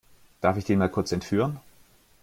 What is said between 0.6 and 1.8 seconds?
den mal kurz entführen?